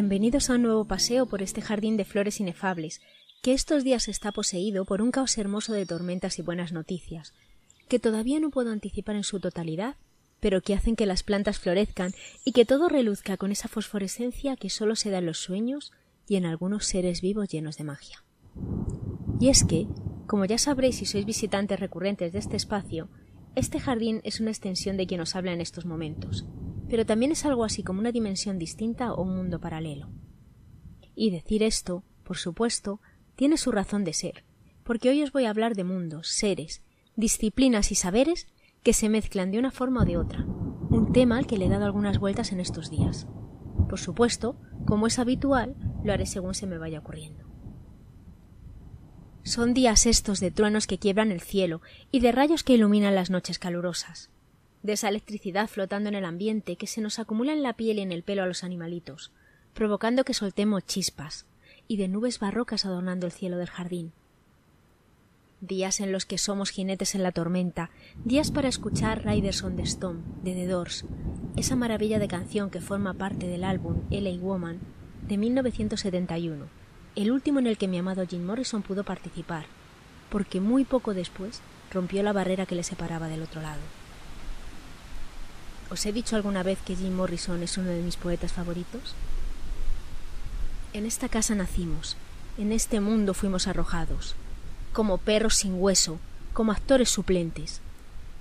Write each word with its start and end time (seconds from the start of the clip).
Bienvenidos 0.00 0.48
a 0.48 0.54
un 0.54 0.62
nuevo 0.62 0.84
paseo 0.84 1.26
por 1.26 1.42
este 1.42 1.60
jardín 1.60 1.96
de 1.96 2.04
flores 2.04 2.38
inefables, 2.38 3.00
que 3.42 3.52
estos 3.52 3.82
días 3.82 4.06
está 4.06 4.30
poseído 4.30 4.84
por 4.84 5.02
un 5.02 5.10
caos 5.10 5.36
hermoso 5.38 5.72
de 5.72 5.86
tormentas 5.86 6.38
y 6.38 6.42
buenas 6.42 6.70
noticias, 6.70 7.34
que 7.88 7.98
todavía 7.98 8.38
no 8.38 8.50
puedo 8.50 8.70
anticipar 8.70 9.16
en 9.16 9.24
su 9.24 9.40
totalidad, 9.40 9.96
pero 10.38 10.60
que 10.60 10.74
hacen 10.74 10.94
que 10.94 11.04
las 11.04 11.24
plantas 11.24 11.58
florezcan 11.58 12.12
y 12.44 12.52
que 12.52 12.64
todo 12.64 12.88
reluzca 12.88 13.36
con 13.36 13.50
esa 13.50 13.66
fosforescencia 13.66 14.54
que 14.54 14.70
solo 14.70 14.94
se 14.94 15.10
da 15.10 15.18
en 15.18 15.26
los 15.26 15.38
sueños 15.38 15.90
y 16.28 16.36
en 16.36 16.46
algunos 16.46 16.86
seres 16.86 17.20
vivos 17.20 17.48
llenos 17.48 17.76
de 17.76 17.82
magia. 17.82 18.22
Y 19.40 19.48
es 19.48 19.64
que, 19.64 19.88
como 20.28 20.44
ya 20.44 20.58
sabréis 20.58 20.98
si 20.98 21.06
sois 21.06 21.26
visitantes 21.26 21.80
recurrentes 21.80 22.32
de 22.32 22.38
este 22.38 22.56
espacio, 22.56 23.08
este 23.56 23.80
jardín 23.80 24.20
es 24.22 24.38
una 24.38 24.50
extensión 24.50 24.96
de 24.96 25.08
quien 25.08 25.20
os 25.20 25.34
habla 25.34 25.52
en 25.52 25.60
estos 25.60 25.86
momentos, 25.86 26.46
pero 26.88 27.06
también 27.06 27.32
es 27.32 27.44
algo 27.44 27.64
así 27.64 27.82
como 27.82 28.00
una 28.00 28.12
dimensión 28.12 28.58
distinta 28.58 29.12
o 29.12 29.22
un 29.22 29.36
mundo 29.36 29.60
paralelo. 29.60 30.08
Y 31.14 31.30
decir 31.30 31.62
esto, 31.62 32.04
por 32.24 32.36
supuesto, 32.36 33.00
tiene 33.36 33.56
su 33.56 33.72
razón 33.72 34.04
de 34.04 34.12
ser, 34.12 34.44
porque 34.84 35.10
hoy 35.10 35.22
os 35.22 35.32
voy 35.32 35.44
a 35.44 35.50
hablar 35.50 35.74
de 35.74 35.84
mundos, 35.84 36.28
seres, 36.28 36.82
disciplinas 37.16 37.92
y 37.92 37.94
saberes 37.94 38.46
que 38.82 38.92
se 38.92 39.08
mezclan 39.08 39.50
de 39.50 39.58
una 39.58 39.70
forma 39.70 40.02
o 40.02 40.04
de 40.04 40.16
otra, 40.16 40.44
un 40.44 41.12
tema 41.12 41.38
al 41.38 41.46
que 41.46 41.58
le 41.58 41.66
he 41.66 41.68
dado 41.68 41.84
algunas 41.84 42.18
vueltas 42.18 42.52
en 42.52 42.60
estos 42.60 42.90
días. 42.90 43.26
Por 43.88 43.98
supuesto, 43.98 44.58
como 44.86 45.06
es 45.06 45.18
habitual, 45.18 45.76
lo 46.04 46.12
haré 46.12 46.26
según 46.26 46.54
se 46.54 46.66
me 46.66 46.78
vaya 46.78 47.00
ocurriendo. 47.00 47.44
Son 49.42 49.74
días 49.74 50.06
estos 50.06 50.40
de 50.40 50.50
truenos 50.50 50.86
que 50.86 50.98
quiebran 50.98 51.32
el 51.32 51.40
cielo 51.40 51.80
y 52.10 52.20
de 52.20 52.32
rayos 52.32 52.62
que 52.62 52.74
iluminan 52.74 53.14
las 53.14 53.30
noches 53.30 53.58
calurosas, 53.58 54.30
de 54.82 54.92
esa 54.92 55.08
electricidad 55.08 55.68
flotando 55.68 56.08
en 56.08 56.14
el 56.14 56.24
ambiente 56.24 56.76
que 56.76 56.86
se 56.86 57.00
nos 57.00 57.18
acumula 57.18 57.52
en 57.52 57.62
la 57.62 57.74
piel 57.74 57.98
y 57.98 58.02
en 58.02 58.12
el 58.12 58.22
pelo 58.22 58.42
a 58.42 58.46
los 58.46 58.64
animalitos, 58.64 59.32
provocando 59.74 60.24
que 60.24 60.34
soltemos 60.34 60.86
chispas, 60.86 61.46
y 61.88 61.96
de 61.96 62.08
nubes 62.08 62.38
barrocas 62.38 62.84
adornando 62.84 63.26
el 63.26 63.32
cielo 63.32 63.56
del 63.56 63.70
jardín. 63.70 64.12
Días 65.60 66.00
en 66.00 66.12
los 66.12 66.24
que 66.24 66.38
somos 66.38 66.70
jinetes 66.70 67.14
en 67.14 67.22
la 67.22 67.32
tormenta, 67.32 67.90
días 68.24 68.52
para 68.52 68.68
escuchar 68.68 69.24
Riders 69.24 69.64
on 69.64 69.74
the 69.76 69.82
Storm 69.82 70.22
de 70.44 70.54
The 70.54 70.66
Doors, 70.66 71.04
esa 71.56 71.74
maravilla 71.74 72.20
de 72.20 72.28
canción 72.28 72.70
que 72.70 72.80
forma 72.80 73.14
parte 73.14 73.48
del 73.48 73.64
álbum 73.64 74.02
LA 74.10 74.38
Woman 74.38 74.78
de 75.26 75.36
1971, 75.36 76.66
el 77.16 77.32
último 77.32 77.58
en 77.58 77.66
el 77.66 77.76
que 77.76 77.88
mi 77.88 77.98
amado 77.98 78.24
Jim 78.26 78.44
Morrison 78.44 78.82
pudo 78.82 79.02
participar, 79.02 79.66
porque 80.30 80.60
muy 80.60 80.84
poco 80.84 81.14
después 81.14 81.60
rompió 81.90 82.22
la 82.22 82.32
barrera 82.32 82.66
que 82.66 82.76
le 82.76 82.84
separaba 82.84 83.28
del 83.28 83.42
otro 83.42 83.60
lado. 83.60 83.80
¿Os 85.90 86.04
he 86.04 86.12
dicho 86.12 86.36
alguna 86.36 86.62
vez 86.62 86.78
que 86.84 86.96
Jim 86.96 87.14
Morrison 87.14 87.62
es 87.62 87.78
uno 87.78 87.90
de 87.90 88.02
mis 88.02 88.16
poetas 88.16 88.52
favoritos? 88.52 89.14
En 90.92 91.06
esta 91.06 91.28
casa 91.28 91.54
nacimos, 91.54 92.16
en 92.58 92.72
este 92.72 93.00
mundo 93.00 93.32
fuimos 93.32 93.66
arrojados, 93.66 94.34
como 94.92 95.18
perros 95.18 95.54
sin 95.54 95.80
hueso, 95.80 96.18
como 96.52 96.72
actores 96.72 97.08
suplentes, 97.08 97.80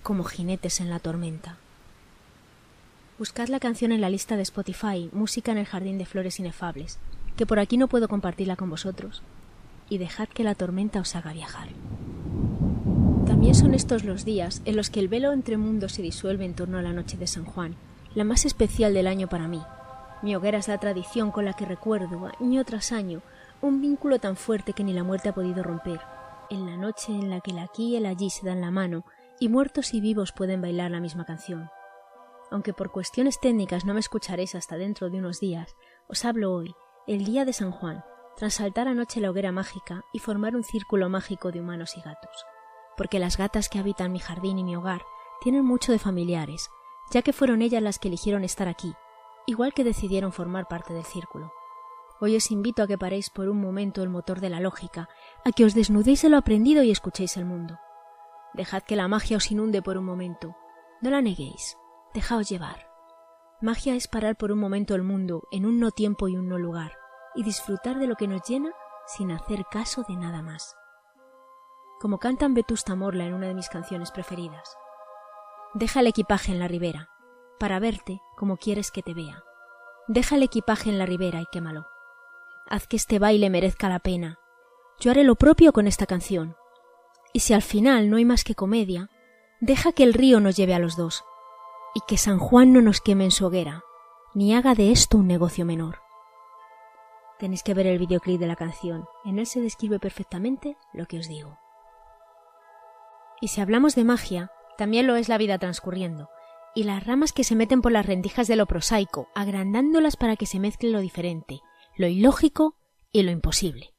como 0.04 0.24
jinetes 0.26 0.80
en 0.82 0.90
la 0.90 1.00
tormenta. 1.00 1.58
Buscad 3.18 3.48
la 3.48 3.60
canción 3.60 3.92
en 3.92 4.02
la 4.02 4.10
lista 4.10 4.36
de 4.36 4.44
Spotify, 4.44 5.10
Música 5.12 5.52
en 5.52 5.58
el 5.58 5.66
Jardín 5.66 5.98
de 5.98 6.06
Flores 6.06 6.40
Inefables, 6.40 7.00
que 7.36 7.46
por 7.46 7.60
aquí 7.60 7.78
no 7.78 7.88
puedo 7.88 8.08
compartirla 8.08 8.56
con 8.56 8.70
vosotros, 8.70 9.22
y 9.90 10.00
dejad 10.00 10.28
que 10.28 10.44
la 10.44 10.56
tormenta 10.56 11.00
os 11.00 11.16
haga 11.16 11.34
viajar. 11.34 11.70
Son 13.54 13.74
estos 13.74 14.04
los 14.04 14.24
días 14.24 14.62
en 14.66 14.76
los 14.76 14.92
que 14.92 15.00
el 15.00 15.08
velo 15.08 15.34
entre 15.34 15.58
mundos 15.58 15.94
se 15.94 16.04
disuelve 16.04 16.46
en 16.46 16.54
torno 16.54 16.78
a 16.78 16.84
la 16.84 16.94
noche 16.94 17.18
de 17.18 17.26
San 17.26 17.44
Juan, 17.44 17.76
la 18.14 18.24
más 18.24 18.46
especial 18.46 18.94
del 18.94 19.08
año 19.08 19.28
para 19.28 19.48
mí. 19.48 19.62
Mi 20.22 20.36
hoguera 20.36 20.60
es 20.60 20.68
la 20.68 20.78
tradición 20.78 21.32
con 21.32 21.44
la 21.44 21.54
que 21.54 21.66
recuerdo, 21.66 22.30
año 22.40 22.64
tras 22.66 22.92
año, 22.92 23.24
un 23.62 23.82
vínculo 23.82 24.20
tan 24.20 24.36
fuerte 24.36 24.74
que 24.74 24.84
ni 24.84 24.94
la 24.94 25.04
muerte 25.04 25.30
ha 25.30 25.34
podido 25.34 25.64
romper, 25.64 26.00
en 26.52 26.68
la 26.68 26.78
noche 26.78 27.12
en 27.12 27.32
la 27.32 27.42
que 27.42 27.50
el 27.50 27.58
aquí 27.58 27.88
y 27.88 27.96
el 27.96 28.06
allí 28.06 28.30
se 28.30 28.46
dan 28.46 28.62
la 28.62 28.70
mano 28.70 29.06
y 29.40 29.50
muertos 29.50 29.94
y 29.96 30.02
vivos 30.02 30.34
pueden 30.34 30.62
bailar 30.62 30.92
la 30.92 31.00
misma 31.00 31.26
canción. 31.26 31.70
Aunque 32.52 32.74
por 32.74 32.92
cuestiones 32.92 33.40
técnicas 33.40 33.86
no 33.86 33.96
me 33.96 34.02
escucharéis 34.02 34.54
hasta 34.54 34.78
dentro 34.78 35.10
de 35.10 35.18
unos 35.18 35.40
días, 35.40 35.76
os 36.08 36.26
hablo 36.26 36.54
hoy, 36.54 36.76
el 37.08 37.26
día 37.26 37.44
de 37.44 37.54
San 37.54 37.72
Juan, 37.72 38.04
tras 38.38 38.54
saltar 38.54 38.88
anoche 38.88 39.20
la 39.20 39.32
hoguera 39.32 39.52
mágica 39.52 40.04
y 40.14 40.20
formar 40.20 40.56
un 40.56 40.64
círculo 40.64 41.10
mágico 41.10 41.52
de 41.52 41.60
humanos 41.60 41.98
y 41.98 42.02
gatos. 42.02 42.46
Porque 42.98 43.20
las 43.20 43.38
gatas 43.38 43.70
que 43.70 43.80
habitan 43.80 44.12
mi 44.12 44.20
jardín 44.20 44.60
y 44.60 44.64
mi 44.64 44.76
hogar 44.76 45.04
tienen 45.40 45.64
mucho 45.64 45.92
de 45.92 46.00
familiares, 46.00 46.70
ya 47.12 47.22
que 47.22 47.32
fueron 47.32 47.62
ellas 47.62 47.82
las 47.82 48.00
que 48.00 48.08
eligieron 48.08 48.44
estar 48.44 48.68
aquí, 48.68 48.96
igual 49.46 49.74
que 49.74 49.84
decidieron 49.84 50.34
formar 50.34 50.68
parte 50.68 50.94
del 50.94 51.06
círculo. 51.06 51.54
Hoy 52.20 52.36
os 52.36 52.50
invito 52.50 52.82
a 52.82 52.88
que 52.88 52.98
paréis 52.98 53.30
por 53.30 53.48
un 53.48 53.62
momento 53.62 54.02
el 54.02 54.10
motor 54.10 54.40
de 54.40 54.50
la 54.50 54.60
lógica, 54.60 55.08
a 55.46 55.52
que 55.52 55.66
os 55.66 55.76
desnudéis 55.76 56.24
de 56.24 56.30
lo 56.30 56.38
aprendido 56.38 56.82
y 56.82 56.90
escuchéis 56.90 57.38
el 57.38 57.46
mundo. 57.46 57.78
Dejad 58.54 58.82
que 58.82 58.96
la 58.96 59.08
magia 59.08 59.38
os 59.38 59.52
inunde 59.52 59.84
por 59.84 59.98
un 59.98 60.06
momento. 60.06 60.56
No 61.02 61.12
la 61.12 61.22
neguéis. 61.22 61.78
Dejaos 62.16 62.50
llevar. 62.50 62.90
Magia 63.62 63.94
es 63.94 64.08
parar 64.08 64.36
por 64.36 64.52
un 64.52 64.60
momento 64.60 64.96
el 64.96 65.04
mundo 65.04 65.44
en 65.52 65.66
un 65.66 65.80
no 65.80 65.92
tiempo 65.92 66.28
y 66.28 66.36
un 66.36 66.48
no 66.48 66.58
lugar, 66.58 66.94
y 67.36 67.44
disfrutar 67.44 68.00
de 68.00 68.08
lo 68.08 68.16
que 68.16 68.28
nos 68.28 68.42
llena 68.48 68.72
sin 69.06 69.32
hacer 69.32 69.66
caso 69.70 70.04
de 70.08 70.16
nada 70.16 70.42
más. 70.42 70.76
Como 72.00 72.20
cantan 72.20 72.54
Vetusta 72.54 72.96
Morla 72.96 73.26
en 73.26 73.34
una 73.34 73.48
de 73.48 73.54
mis 73.56 73.70
canciones 73.70 74.12
preferidas. 74.12 74.78
Deja 75.74 76.00
el 76.00 76.08
equipaje 76.08 76.52
en 76.52 76.60
la 76.60 76.68
ribera, 76.68 77.10
para 77.60 77.80
verte 77.80 78.22
como 78.36 78.58
quieres 78.58 78.92
que 78.92 79.04
te 79.04 79.14
vea. 79.14 79.44
Deja 80.08 80.36
el 80.36 80.44
equipaje 80.44 80.90
en 80.90 81.00
la 81.00 81.06
ribera 81.06 81.42
y 81.42 81.46
quémalo 81.52 81.88
haz 82.70 82.88
que 82.88 82.98
este 82.98 83.20
baile 83.20 83.50
merezca 83.50 83.90
la 83.90 84.00
pena. 84.00 84.40
Yo 85.00 85.12
haré 85.12 85.24
lo 85.24 85.36
propio 85.36 85.74
con 85.74 85.88
esta 85.88 86.06
canción. 86.06 86.56
Y 87.34 87.42
si 87.42 87.54
al 87.54 87.62
final 87.62 88.10
no 88.10 88.18
hay 88.18 88.26
más 88.26 88.44
que 88.44 88.56
comedia, 88.56 89.10
deja 89.60 89.92
que 89.92 90.04
el 90.04 90.14
río 90.14 90.40
nos 90.40 90.56
lleve 90.56 90.74
a 90.74 90.80
los 90.80 90.96
dos, 90.96 91.24
y 91.94 92.02
que 92.08 92.18
San 92.18 92.40
Juan 92.40 92.74
no 92.74 92.82
nos 92.82 93.02
queme 93.02 93.26
en 93.26 93.32
su 93.32 93.46
hoguera, 93.46 93.84
ni 94.34 94.56
haga 94.56 94.76
de 94.76 94.92
esto 94.92 95.18
un 95.18 95.28
negocio 95.28 95.66
menor. 95.66 96.00
Tenéis 97.40 97.64
que 97.64 97.74
ver 97.74 97.86
el 97.86 98.00
videoclip 98.00 98.40
de 98.40 98.48
la 98.48 98.56
canción, 98.56 99.06
en 99.24 99.40
él 99.40 99.46
se 99.46 99.62
describe 99.62 100.00
perfectamente 100.00 100.78
lo 100.94 101.06
que 101.06 101.20
os 101.20 101.28
digo. 101.28 101.58
Y 103.42 103.50
si 103.50 103.62
hablamos 103.62 103.96
de 103.96 104.04
magia, 104.04 104.52
también 104.78 105.08
lo 105.08 105.16
es 105.16 105.30
la 105.30 105.38
vida 105.38 105.58
transcurriendo, 105.58 106.30
y 106.76 106.84
las 106.84 107.06
ramas 107.06 107.34
que 107.34 107.44
se 107.44 107.56
meten 107.56 107.82
por 107.82 107.92
las 107.92 108.06
rendijas 108.06 108.48
de 108.48 108.56
lo 108.56 108.66
prosaico, 108.66 109.30
agrandándolas 109.36 110.16
para 110.16 110.36
que 110.36 110.46
se 110.46 110.60
mezcle 110.60 110.92
lo 110.92 111.00
diferente, 111.00 111.62
lo 111.96 112.08
ilógico 112.08 112.78
y 113.12 113.24
lo 113.24 113.32
imposible. 113.32 113.94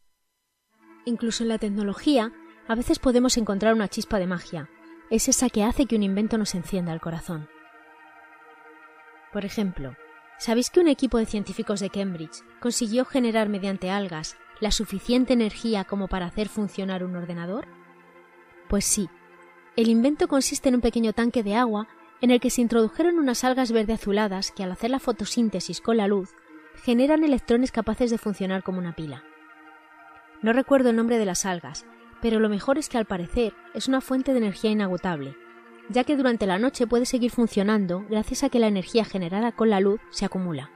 Incluso 1.04 1.43
en 1.43 1.49
la 1.49 1.59
tecnología, 1.59 2.32
a 2.69 2.75
veces 2.75 2.99
podemos 2.99 3.37
encontrar 3.37 3.75
una 3.75 3.88
chispa 3.88 4.19
de 4.19 4.26
magia. 4.26 4.69
Es 5.10 5.28
esa 5.28 5.49
que 5.49 5.65
hace 5.65 5.87
que 5.87 5.97
un 5.97 6.03
invento 6.03 6.37
nos 6.37 6.55
encienda 6.55 6.93
el 6.93 7.00
corazón. 7.00 7.49
Por 9.32 9.44
ejemplo, 9.44 9.97
¿sabéis 10.38 10.70
que 10.70 10.81
un 10.81 10.88
equipo 10.88 11.19
de 11.19 11.26
científicos 11.26 11.81
de 11.81 11.91
Cambridge 11.91 12.44
consiguió 12.60 13.05
generar 13.05 13.49
mediante 13.49 13.91
algas 13.91 14.37
la 14.61 14.70
suficiente 14.70 15.32
energía 15.32 15.84
como 15.84 16.08
para 16.08 16.26
hacer 16.26 16.49
funcionar 16.49 17.05
un 17.05 17.17
ordenador? 17.17 17.67
Pues 18.69 18.84
sí, 18.84 19.08
el 19.79 19.87
invento 19.87 20.27
consiste 20.27 20.69
en 20.69 20.75
un 20.75 20.81
pequeño 20.81 21.13
tanque 21.13 21.45
de 21.45 21.55
agua 21.55 21.87
en 22.21 22.33
el 22.33 22.41
que 22.41 22.51
se 22.51 22.61
introdujeron 22.61 23.17
unas 23.17 23.45
algas 23.45 23.71
verde 23.71 23.93
azuladas 23.93 24.51
que 24.51 24.65
al 24.65 24.73
hacer 24.73 24.91
la 24.91 24.99
fotosíntesis 24.99 25.81
con 25.81 25.99
la 25.99 26.09
luz 26.09 26.35
generan 26.83 27.23
electrones 27.23 27.71
capaces 27.71 28.11
de 28.11 28.19
funcionar 28.19 28.65
como 28.65 28.81
una 28.81 28.97
pila. 28.97 29.23
No 30.43 30.53
recuerdo 30.53 30.91
el 30.91 30.97
nombre 30.97 31.17
de 31.17 31.27
las 31.27 31.47
algas, 31.47 31.87
pero 32.21 32.41
lo 32.41 32.49
mejor 32.49 32.77
es 32.77 32.89
que 32.89 32.99
al 32.99 33.05
parecer 33.05 33.55
es 33.73 33.87
una 33.87 34.01
fuente 34.01 34.33
de 34.33 34.39
energía 34.39 34.73
inagotable, 34.73 35.37
ya 35.91 36.03
que 36.03 36.17
durante 36.17 36.49
la 36.49 36.59
noche 36.59 36.89
puede 36.89 37.07
seguir 37.07 37.31
funcionando 37.31 38.05
gracias 38.11 38.43
a 38.43 38.49
que 38.49 38.59
la 38.59 38.67
energía 38.67 39.05
generada 39.05 39.53
con 39.53 39.71
la 39.71 39.79
luz 39.79 40.01
se 40.11 40.25
acumula. 40.25 40.73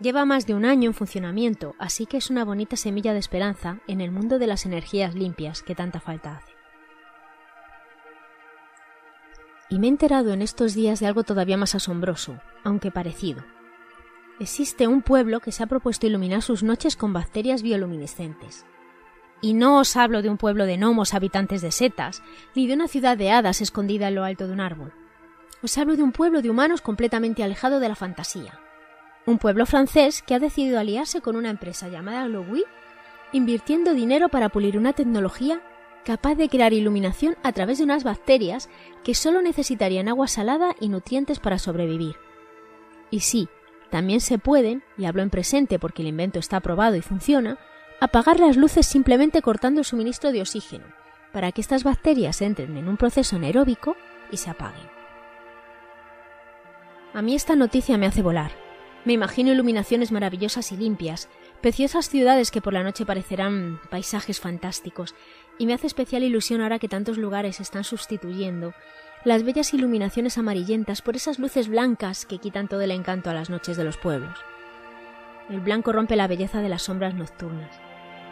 Lleva 0.00 0.24
más 0.24 0.48
de 0.48 0.54
un 0.54 0.64
año 0.64 0.88
en 0.88 0.94
funcionamiento, 0.94 1.76
así 1.78 2.06
que 2.06 2.16
es 2.16 2.30
una 2.30 2.44
bonita 2.44 2.74
semilla 2.74 3.12
de 3.12 3.20
esperanza 3.20 3.78
en 3.86 4.00
el 4.00 4.10
mundo 4.10 4.40
de 4.40 4.48
las 4.48 4.66
energías 4.66 5.14
limpias 5.14 5.62
que 5.62 5.76
tanta 5.76 6.00
falta 6.00 6.38
hace. 6.38 6.51
Y 9.72 9.78
me 9.78 9.86
he 9.86 9.90
enterado 9.90 10.34
en 10.34 10.42
estos 10.42 10.74
días 10.74 11.00
de 11.00 11.06
algo 11.06 11.22
todavía 11.22 11.56
más 11.56 11.74
asombroso, 11.74 12.38
aunque 12.62 12.90
parecido 12.90 13.42
existe 14.38 14.86
un 14.86 15.02
pueblo 15.02 15.40
que 15.40 15.52
se 15.52 15.62
ha 15.62 15.66
propuesto 15.66 16.06
iluminar 16.06 16.42
sus 16.42 16.62
noches 16.62 16.96
con 16.96 17.12
bacterias 17.12 17.62
bioluminiscentes. 17.62 18.66
Y 19.40 19.54
no 19.54 19.78
os 19.78 19.96
hablo 19.96 20.20
de 20.20 20.28
un 20.28 20.36
pueblo 20.36 20.66
de 20.66 20.76
gnomos 20.76 21.14
habitantes 21.14 21.62
de 21.62 21.72
setas, 21.72 22.22
ni 22.54 22.66
de 22.66 22.74
una 22.74 22.88
ciudad 22.88 23.16
de 23.16 23.30
hadas 23.30 23.60
escondida 23.60 24.08
en 24.08 24.14
lo 24.14 24.24
alto 24.24 24.46
de 24.46 24.52
un 24.52 24.60
árbol. 24.60 24.92
Os 25.62 25.78
hablo 25.78 25.96
de 25.96 26.02
un 26.02 26.12
pueblo 26.12 26.42
de 26.42 26.50
humanos 26.50 26.80
completamente 26.80 27.42
alejado 27.42 27.80
de 27.80 27.88
la 27.88 27.96
fantasía. 27.96 28.60
Un 29.26 29.38
pueblo 29.38 29.64
francés 29.64 30.22
que 30.22 30.34
ha 30.34 30.38
decidido 30.38 30.78
aliarse 30.78 31.20
con 31.20 31.36
una 31.36 31.50
empresa 31.50 31.88
llamada 31.88 32.26
Glowee, 32.26 32.64
invirtiendo 33.32 33.94
dinero 33.94 34.28
para 34.28 34.48
pulir 34.48 34.76
una 34.76 34.92
tecnología 34.92 35.62
capaz 36.04 36.34
de 36.34 36.48
crear 36.48 36.72
iluminación 36.72 37.36
a 37.42 37.52
través 37.52 37.78
de 37.78 37.84
unas 37.84 38.04
bacterias 38.04 38.68
que 39.04 39.14
solo 39.14 39.42
necesitarían 39.42 40.08
agua 40.08 40.26
salada 40.26 40.74
y 40.80 40.88
nutrientes 40.88 41.38
para 41.40 41.58
sobrevivir. 41.58 42.16
Y 43.10 43.20
sí, 43.20 43.48
También 43.92 44.22
se 44.22 44.38
pueden, 44.38 44.82
y 44.96 45.04
hablo 45.04 45.20
en 45.20 45.28
presente 45.28 45.78
porque 45.78 46.00
el 46.00 46.08
invento 46.08 46.38
está 46.38 46.56
aprobado 46.56 46.96
y 46.96 47.02
funciona, 47.02 47.58
apagar 48.00 48.40
las 48.40 48.56
luces 48.56 48.86
simplemente 48.86 49.42
cortando 49.42 49.80
el 49.80 49.84
suministro 49.84 50.32
de 50.32 50.40
oxígeno, 50.40 50.86
para 51.30 51.52
que 51.52 51.60
estas 51.60 51.84
bacterias 51.84 52.40
entren 52.40 52.78
en 52.78 52.88
un 52.88 52.96
proceso 52.96 53.36
anaeróbico 53.36 53.94
y 54.30 54.38
se 54.38 54.48
apaguen. 54.48 54.88
A 57.12 57.20
mí 57.20 57.34
esta 57.34 57.54
noticia 57.54 57.98
me 57.98 58.06
hace 58.06 58.22
volar. 58.22 58.52
Me 59.04 59.12
imagino 59.12 59.52
iluminaciones 59.52 60.10
maravillosas 60.10 60.72
y 60.72 60.78
limpias, 60.78 61.28
preciosas 61.60 62.08
ciudades 62.08 62.50
que 62.50 62.62
por 62.62 62.72
la 62.72 62.84
noche 62.84 63.04
parecerán 63.04 63.78
paisajes 63.90 64.40
fantásticos, 64.40 65.14
y 65.62 65.66
me 65.66 65.74
hace 65.74 65.86
especial 65.86 66.24
ilusión 66.24 66.60
ahora 66.60 66.80
que 66.80 66.88
tantos 66.88 67.18
lugares 67.18 67.60
están 67.60 67.84
sustituyendo 67.84 68.74
las 69.22 69.44
bellas 69.44 69.72
iluminaciones 69.72 70.36
amarillentas 70.36 71.02
por 71.02 71.14
esas 71.14 71.38
luces 71.38 71.68
blancas 71.68 72.26
que 72.26 72.38
quitan 72.38 72.66
todo 72.66 72.80
el 72.80 72.90
encanto 72.90 73.30
a 73.30 73.32
las 73.32 73.48
noches 73.48 73.76
de 73.76 73.84
los 73.84 73.96
pueblos. 73.96 74.36
El 75.48 75.60
blanco 75.60 75.92
rompe 75.92 76.16
la 76.16 76.26
belleza 76.26 76.62
de 76.62 76.68
las 76.68 76.82
sombras 76.82 77.14
nocturnas, 77.14 77.80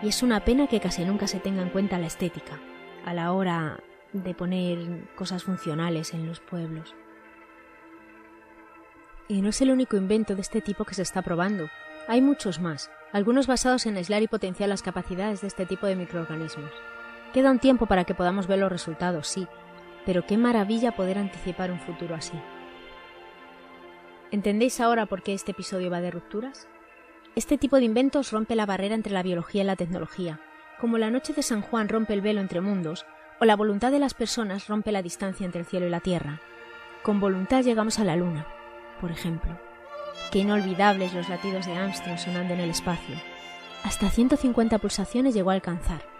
y 0.03 0.09
es 0.09 0.25
una 0.25 0.44
pena 0.44 0.67
que 0.67 0.81
casi 0.81 1.05
nunca 1.05 1.29
se 1.29 1.38
tenga 1.38 1.62
en 1.62 1.69
cuenta 1.69 2.00
la 2.00 2.09
estética 2.09 2.59
a 3.06 3.15
la 3.15 3.31
hora 3.31 3.79
de 4.12 4.35
poner 4.35 5.15
cosas 5.15 5.44
funcionales 5.44 6.12
en 6.15 6.26
los 6.26 6.41
pueblos. 6.41 6.97
Y 9.29 9.41
no 9.41 9.50
es 9.50 9.61
el 9.61 9.71
único 9.71 9.97
invento 9.97 10.35
de 10.35 10.41
este 10.41 10.62
tipo 10.62 10.85
que 10.85 10.97
se 10.97 11.03
está 11.03 11.23
probando. 11.23 11.69
Hay 12.09 12.23
muchos 12.23 12.59
más, 12.59 12.91
algunos 13.12 13.47
basados 13.47 13.87
en 13.87 13.97
aislar 13.97 14.21
y 14.21 14.26
potenciar 14.26 14.69
las 14.69 14.83
capacidades 14.83 15.43
de 15.43 15.47
este 15.47 15.65
tipo 15.65 15.87
de 15.87 15.94
microorganismos. 15.94 16.73
Queda 17.32 17.53
un 17.53 17.61
tiempo 17.61 17.87
para 17.87 18.05
que 18.05 18.15
podamos 18.15 18.49
ver 18.49 18.59
los 18.59 18.73
resultados, 18.73 19.29
sí, 19.29 19.47
pero 20.05 20.27
qué 20.27 20.37
maravilla 20.37 20.93
poder 20.93 21.17
anticipar 21.17 21.71
un 21.71 21.79
futuro 21.79 22.17
así. 22.17 22.38
¿Entendéis 24.32 24.81
ahora 24.81 25.06
por 25.06 25.23
qué 25.23 25.32
este 25.32 25.53
episodio 25.53 25.91
va 25.91 26.00
de 26.00 26.11
rupturas? 26.11 26.67
Este 27.37 27.56
tipo 27.56 27.77
de 27.77 27.85
inventos 27.85 28.32
rompe 28.32 28.56
la 28.56 28.67
barrera 28.67 28.97
entre 28.97 29.12
la 29.12 29.23
biología 29.23 29.62
y 29.62 29.67
la 29.67 29.77
tecnología, 29.77 30.41
como 30.81 30.99
la 30.99 31.11
noche 31.11 31.32
de 31.32 31.43
San 31.43 31.62
Juan 31.62 31.88
rompe 31.88 32.15
el 32.15 32.21
velo 32.21 32.41
entre 32.41 32.61
mundos, 32.61 33.06
o 33.41 33.44
la 33.44 33.55
voluntad 33.55 33.93
de 33.93 34.00
las 34.00 34.15
personas 34.15 34.67
rompe 34.67 34.91
la 34.91 35.03
distancia 35.03 35.47
entre 35.47 35.61
el 35.61 35.67
cielo 35.67 35.87
y 35.87 35.91
la 35.91 36.00
tierra. 36.00 36.41
Con 37.05 37.21
voluntad 37.21 37.62
llegamos 37.62 38.00
a 38.00 38.05
la 38.05 38.17
luna, 38.17 38.47
por 39.00 39.12
ejemplo. 39.12 39.56
Qué 40.33 40.41
inolvidables 40.41 41.15
los 41.15 41.29
latidos 41.29 41.67
de 41.67 41.75
Armstrong 41.75 42.19
sonando 42.19 42.55
en 42.55 42.61
el 42.61 42.71
espacio. 42.71 43.15
Hasta 43.85 44.11
150 44.11 44.79
pulsaciones 44.79 45.33
llegó 45.33 45.50
a 45.50 45.55
alcanzar 45.55 46.20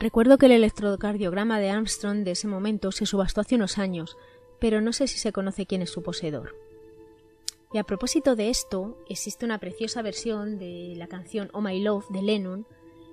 Recuerdo 0.00 0.38
que 0.38 0.46
el 0.46 0.52
electrocardiograma 0.52 1.58
de 1.58 1.70
Armstrong 1.70 2.22
de 2.22 2.30
ese 2.30 2.46
momento 2.46 2.92
se 2.92 3.04
subastó 3.04 3.40
hace 3.40 3.56
unos 3.56 3.78
años, 3.78 4.16
pero 4.60 4.80
no 4.80 4.92
sé 4.92 5.08
si 5.08 5.18
se 5.18 5.32
conoce 5.32 5.66
quién 5.66 5.82
es 5.82 5.90
su 5.90 6.04
poseedor. 6.04 6.54
Y 7.72 7.78
a 7.78 7.84
propósito 7.84 8.36
de 8.36 8.48
esto, 8.48 8.96
existe 9.08 9.44
una 9.44 9.58
preciosa 9.58 10.00
versión 10.02 10.56
de 10.60 10.94
la 10.96 11.08
canción 11.08 11.50
Oh 11.52 11.60
My 11.60 11.80
Love 11.80 12.06
de 12.10 12.22
Lennon, 12.22 12.64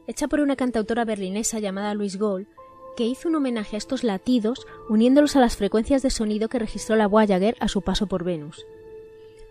hecha 0.05 0.27
por 0.27 0.41
una 0.41 0.55
cantautora 0.55 1.05
berlinesa 1.05 1.57
llamada 1.57 1.95
Louise 1.95 2.19
Gold, 2.19 2.45
que 2.95 3.05
hizo 3.05 3.29
un 3.29 3.35
homenaje 3.35 3.77
a 3.77 3.79
estos 3.79 4.03
latidos 4.03 4.67
uniéndolos 4.87 5.35
a 5.35 5.39
las 5.39 5.57
frecuencias 5.57 6.03
de 6.03 6.11
sonido 6.11 6.49
que 6.49 6.59
registró 6.59 6.95
la 6.95 7.07
Voyager 7.07 7.57
a 7.61 7.67
su 7.67 7.81
paso 7.81 8.05
por 8.05 8.23
Venus. 8.23 8.63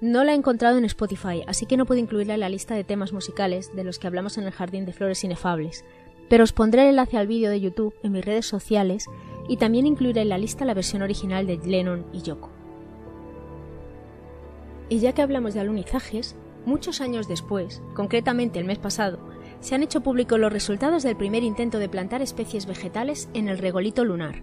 No 0.00 0.22
la 0.22 0.32
he 0.32 0.36
encontrado 0.36 0.78
en 0.78 0.84
Spotify, 0.84 1.42
así 1.48 1.66
que 1.66 1.76
no 1.76 1.84
puedo 1.84 2.00
incluirla 2.00 2.34
en 2.34 2.40
la 2.40 2.48
lista 2.48 2.76
de 2.76 2.84
temas 2.84 3.12
musicales 3.12 3.74
de 3.74 3.82
los 3.82 3.98
que 3.98 4.06
hablamos 4.06 4.38
en 4.38 4.44
el 4.44 4.52
Jardín 4.52 4.86
de 4.86 4.92
Flores 4.92 5.24
Inefables, 5.24 5.84
pero 6.34 6.42
os 6.42 6.52
pondré 6.52 6.82
el 6.82 6.88
enlace 6.88 7.16
al 7.16 7.28
vídeo 7.28 7.48
de 7.48 7.60
YouTube 7.60 7.94
en 8.02 8.10
mis 8.10 8.24
redes 8.24 8.44
sociales 8.44 9.06
y 9.46 9.56
también 9.56 9.86
incluiré 9.86 10.22
en 10.22 10.30
la 10.30 10.36
lista 10.36 10.64
la 10.64 10.74
versión 10.74 11.00
original 11.02 11.46
de 11.46 11.58
Lennon 11.58 12.06
y 12.12 12.22
Yoko. 12.22 12.50
Y 14.88 14.98
ya 14.98 15.12
que 15.12 15.22
hablamos 15.22 15.54
de 15.54 15.60
alunizajes, 15.60 16.34
muchos 16.66 17.00
años 17.00 17.28
después, 17.28 17.82
concretamente 17.94 18.58
el 18.58 18.64
mes 18.64 18.78
pasado, 18.80 19.20
se 19.60 19.76
han 19.76 19.84
hecho 19.84 20.00
públicos 20.00 20.40
los 20.40 20.52
resultados 20.52 21.04
del 21.04 21.14
primer 21.14 21.44
intento 21.44 21.78
de 21.78 21.88
plantar 21.88 22.20
especies 22.20 22.66
vegetales 22.66 23.28
en 23.32 23.46
el 23.46 23.58
regolito 23.58 24.04
lunar, 24.04 24.42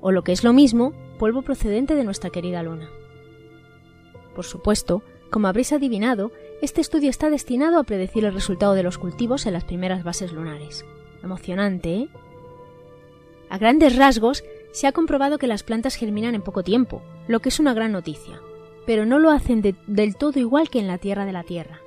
o 0.00 0.12
lo 0.12 0.22
que 0.22 0.30
es 0.30 0.44
lo 0.44 0.52
mismo, 0.52 0.92
polvo 1.18 1.42
procedente 1.42 1.96
de 1.96 2.04
nuestra 2.04 2.30
querida 2.30 2.62
luna. 2.62 2.88
Por 4.36 4.44
supuesto, 4.44 5.02
como 5.32 5.48
habréis 5.48 5.72
adivinado, 5.72 6.30
este 6.60 6.80
estudio 6.80 7.10
está 7.10 7.30
destinado 7.30 7.80
a 7.80 7.82
predecir 7.82 8.26
el 8.26 8.32
resultado 8.32 8.74
de 8.74 8.84
los 8.84 8.96
cultivos 8.96 9.44
en 9.46 9.54
las 9.54 9.64
primeras 9.64 10.04
bases 10.04 10.32
lunares. 10.32 10.84
Emocionante, 11.22 11.94
¿eh? 11.94 12.08
A 13.48 13.58
grandes 13.58 13.96
rasgos, 13.96 14.44
se 14.72 14.86
ha 14.86 14.92
comprobado 14.92 15.38
que 15.38 15.46
las 15.46 15.62
plantas 15.62 15.94
germinan 15.94 16.34
en 16.34 16.42
poco 16.42 16.62
tiempo, 16.62 17.02
lo 17.28 17.40
que 17.40 17.50
es 17.50 17.60
una 17.60 17.74
gran 17.74 17.92
noticia, 17.92 18.40
pero 18.86 19.04
no 19.04 19.18
lo 19.18 19.30
hacen 19.30 19.60
del 19.60 20.16
todo 20.16 20.40
igual 20.40 20.70
que 20.70 20.78
en 20.80 20.88
la 20.88 20.98
tierra 20.98 21.26
de 21.26 21.32
la 21.32 21.44
tierra. 21.44 21.80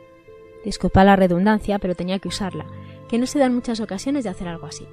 Disculpa 0.64 1.04
la 1.04 1.16
redundancia, 1.16 1.80
pero 1.80 1.96
tenía 1.96 2.20
que 2.20 2.28
usarla, 2.28 2.66
que 3.10 3.18
no 3.18 3.26
se 3.26 3.40
dan 3.40 3.54
muchas 3.54 3.80
ocasiones 3.80 4.24
de 4.24 4.30
hacer 4.30 4.48
algo 4.48 4.68
así. 4.68 4.86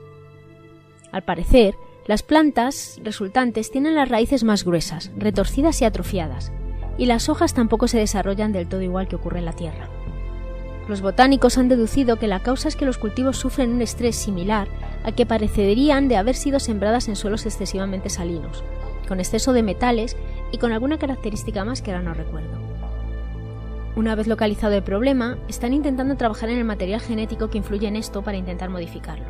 Al 1.12 1.22
parecer, 1.22 1.74
las 2.06 2.22
plantas 2.22 2.98
resultantes 3.04 3.70
tienen 3.70 3.94
las 3.94 4.08
raíces 4.08 4.42
más 4.42 4.64
gruesas, 4.64 5.12
retorcidas 5.16 5.80
y 5.82 5.84
atrofiadas, 5.84 6.52
y 6.98 7.06
las 7.06 7.28
hojas 7.28 7.54
tampoco 7.54 7.88
se 7.88 7.98
desarrollan 7.98 8.52
del 8.52 8.68
todo 8.68 8.82
igual 8.82 9.08
que 9.08 9.16
ocurre 9.16 9.38
en 9.38 9.44
la 9.44 9.52
tierra. 9.52 9.88
Los 10.88 11.00
botánicos 11.00 11.58
han 11.58 11.68
deducido 11.68 12.18
que 12.18 12.26
la 12.26 12.40
causa 12.40 12.68
es 12.68 12.76
que 12.76 12.86
los 12.86 12.98
cultivos 12.98 13.36
sufren 13.36 13.72
un 13.72 13.82
estrés 13.82 14.16
similar 14.16 14.66
al 15.04 15.14
que 15.14 15.26
parecerían 15.26 16.08
de 16.08 16.16
haber 16.16 16.34
sido 16.34 16.58
sembradas 16.58 17.08
en 17.08 17.16
suelos 17.16 17.46
excesivamente 17.46 18.08
salinos, 18.08 18.64
con 19.06 19.20
exceso 19.20 19.52
de 19.52 19.62
metales 19.62 20.16
y 20.50 20.58
con 20.58 20.72
alguna 20.72 20.98
característica 20.98 21.64
más 21.64 21.82
que 21.82 21.92
ahora 21.92 22.02
no 22.02 22.14
recuerdo. 22.14 22.58
Una 23.94 24.14
vez 24.14 24.26
localizado 24.26 24.74
el 24.74 24.82
problema, 24.82 25.38
están 25.48 25.72
intentando 25.72 26.16
trabajar 26.16 26.48
en 26.48 26.58
el 26.58 26.64
material 26.64 27.00
genético 27.00 27.48
que 27.48 27.58
influye 27.58 27.86
en 27.86 27.96
esto 27.96 28.22
para 28.22 28.38
intentar 28.38 28.70
modificarlo. 28.70 29.26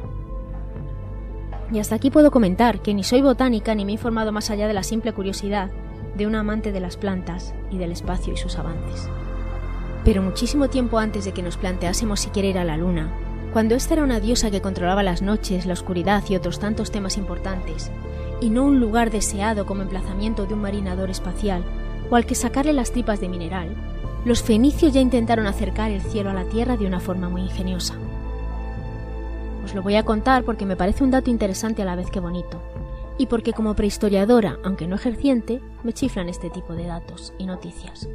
Y 1.72 1.80
hasta 1.80 1.96
aquí 1.96 2.10
puedo 2.10 2.30
comentar 2.30 2.80
que 2.80 2.94
ni 2.94 3.02
soy 3.02 3.22
botánica 3.22 3.74
ni 3.74 3.84
me 3.84 3.92
he 3.92 3.94
informado 3.94 4.30
más 4.30 4.50
allá 4.50 4.68
de 4.68 4.74
la 4.74 4.82
simple 4.82 5.12
curiosidad 5.12 5.70
de 6.16 6.26
un 6.26 6.34
amante 6.34 6.70
de 6.70 6.80
las 6.80 6.96
plantas 6.96 7.54
y 7.70 7.78
del 7.78 7.92
espacio 7.92 8.34
y 8.34 8.36
sus 8.36 8.56
avances. 8.56 9.08
Pero 10.04 10.22
muchísimo 10.22 10.68
tiempo 10.68 10.98
antes 10.98 11.24
de 11.24 11.32
que 11.32 11.42
nos 11.42 11.56
planteásemos 11.56 12.20
siquiera 12.20 12.48
ir 12.48 12.58
a 12.58 12.64
la 12.64 12.76
luna, 12.76 13.12
cuando 13.52 13.74
ésta 13.74 13.94
era 13.94 14.02
una 14.02 14.18
diosa 14.18 14.50
que 14.50 14.62
controlaba 14.62 15.02
las 15.02 15.22
noches, 15.22 15.66
la 15.66 15.74
oscuridad 15.74 16.24
y 16.28 16.36
otros 16.36 16.58
tantos 16.58 16.90
temas 16.90 17.18
importantes, 17.18 17.90
y 18.40 18.50
no 18.50 18.64
un 18.64 18.80
lugar 18.80 19.10
deseado 19.10 19.66
como 19.66 19.82
emplazamiento 19.82 20.46
de 20.46 20.54
un 20.54 20.62
marinador 20.62 21.10
espacial 21.10 21.62
o 22.10 22.16
al 22.16 22.26
que 22.26 22.34
sacarle 22.34 22.72
las 22.72 22.90
tripas 22.90 23.20
de 23.20 23.28
mineral, 23.28 23.68
los 24.24 24.42
fenicios 24.42 24.92
ya 24.92 25.00
intentaron 25.00 25.46
acercar 25.46 25.90
el 25.90 26.00
cielo 26.00 26.30
a 26.30 26.34
la 26.34 26.44
tierra 26.44 26.76
de 26.76 26.86
una 26.86 27.00
forma 27.00 27.28
muy 27.28 27.42
ingeniosa. 27.42 27.94
Os 29.64 29.74
lo 29.74 29.82
voy 29.82 29.96
a 29.96 30.04
contar 30.04 30.44
porque 30.44 30.66
me 30.66 30.76
parece 30.76 31.04
un 31.04 31.10
dato 31.10 31.30
interesante 31.30 31.82
a 31.82 31.84
la 31.84 31.94
vez 31.94 32.10
que 32.10 32.20
bonito, 32.20 32.60
y 33.18 33.26
porque 33.26 33.52
como 33.52 33.74
prehistoriadora, 33.74 34.58
aunque 34.64 34.88
no 34.88 34.96
ejerciente, 34.96 35.60
me 35.84 35.92
chiflan 35.92 36.28
este 36.28 36.50
tipo 36.50 36.74
de 36.74 36.86
datos 36.86 37.32
y 37.38 37.46
noticias. 37.46 38.08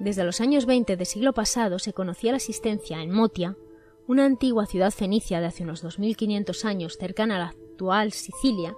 Desde 0.00 0.24
los 0.24 0.40
años 0.40 0.64
20 0.64 0.96
del 0.96 1.06
siglo 1.06 1.34
pasado 1.34 1.78
se 1.78 1.92
conocía 1.92 2.32
la 2.32 2.38
existencia 2.38 3.02
en 3.02 3.10
Motia, 3.10 3.58
una 4.06 4.24
antigua 4.24 4.64
ciudad 4.64 4.92
fenicia 4.92 5.40
de 5.40 5.46
hace 5.46 5.62
unos 5.62 5.82
2500 5.82 6.64
años 6.64 6.96
cercana 6.96 7.36
a 7.36 7.38
la 7.38 7.48
actual 7.48 8.10
Sicilia, 8.12 8.74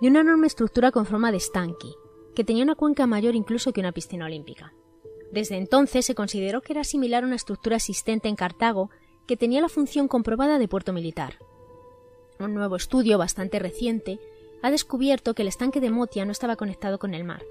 de 0.00 0.08
una 0.08 0.22
enorme 0.22 0.46
estructura 0.46 0.90
con 0.90 1.04
forma 1.04 1.30
de 1.30 1.36
estanque, 1.36 1.88
que 2.34 2.42
tenía 2.42 2.64
una 2.64 2.74
cuenca 2.74 3.06
mayor 3.06 3.34
incluso 3.34 3.74
que 3.74 3.80
una 3.80 3.92
piscina 3.92 4.24
olímpica. 4.24 4.72
Desde 5.30 5.58
entonces 5.58 6.06
se 6.06 6.14
consideró 6.14 6.62
que 6.62 6.72
era 6.72 6.84
similar 6.84 7.22
a 7.22 7.26
una 7.26 7.36
estructura 7.36 7.76
existente 7.76 8.30
en 8.30 8.36
Cartago 8.36 8.88
que 9.26 9.36
tenía 9.36 9.60
la 9.60 9.68
función 9.68 10.08
comprobada 10.08 10.58
de 10.58 10.68
puerto 10.68 10.94
militar. 10.94 11.34
Un 12.40 12.54
nuevo 12.54 12.76
estudio, 12.76 13.18
bastante 13.18 13.58
reciente, 13.58 14.20
ha 14.62 14.70
descubierto 14.70 15.34
que 15.34 15.42
el 15.42 15.48
estanque 15.48 15.80
de 15.80 15.90
Motia 15.90 16.24
no 16.24 16.32
estaba 16.32 16.56
conectado 16.56 16.98
con 16.98 17.12
el 17.12 17.24
mar, 17.24 17.42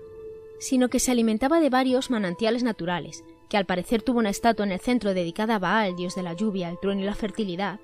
sino 0.61 0.89
que 0.89 0.99
se 0.99 1.11
alimentaba 1.11 1.59
de 1.59 1.71
varios 1.71 2.11
manantiales 2.11 2.61
naturales, 2.63 3.23
que 3.49 3.57
al 3.57 3.65
parecer 3.65 4.03
tuvo 4.03 4.19
una 4.19 4.29
estatua 4.29 4.63
en 4.63 4.71
el 4.71 4.79
centro 4.79 5.15
dedicada 5.15 5.55
a 5.55 5.59
Baal, 5.59 5.95
dios 5.95 6.13
de 6.13 6.21
la 6.21 6.33
lluvia, 6.33 6.69
el 6.69 6.79
trueno 6.79 7.01
y 7.01 7.05
la 7.05 7.15
fertilidad, 7.15 7.79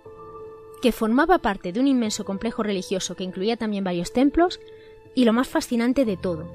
que 0.79 0.91
formaba 0.91 1.39
parte 1.39 1.73
de 1.73 1.79
un 1.79 1.87
inmenso 1.87 2.23
complejo 2.23 2.61
religioso 2.61 3.15
que 3.15 3.23
incluía 3.23 3.57
también 3.57 3.83
varios 3.83 4.13
templos, 4.13 4.59
y 5.15 5.25
lo 5.25 5.33
más 5.33 5.47
fascinante 5.47 6.05
de 6.05 6.17
todo, 6.17 6.45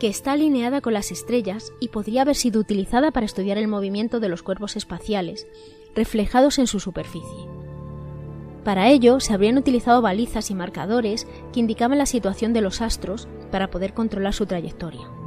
que 0.00 0.08
está 0.08 0.32
alineada 0.32 0.80
con 0.80 0.92
las 0.92 1.12
estrellas 1.12 1.72
y 1.78 1.88
podría 1.88 2.22
haber 2.22 2.34
sido 2.34 2.60
utilizada 2.60 3.12
para 3.12 3.26
estudiar 3.26 3.56
el 3.56 3.68
movimiento 3.68 4.18
de 4.18 4.28
los 4.28 4.42
cuerpos 4.42 4.74
espaciales, 4.74 5.46
reflejados 5.94 6.58
en 6.58 6.66
su 6.66 6.80
superficie. 6.80 7.46
Para 8.64 8.88
ello 8.88 9.20
se 9.20 9.34
habrían 9.34 9.56
utilizado 9.56 10.02
balizas 10.02 10.50
y 10.50 10.54
marcadores 10.56 11.28
que 11.52 11.60
indicaban 11.60 11.98
la 11.98 12.06
situación 12.06 12.52
de 12.52 12.60
los 12.60 12.80
astros 12.80 13.28
para 13.52 13.70
poder 13.70 13.94
controlar 13.94 14.34
su 14.34 14.46
trayectoria. 14.46 15.19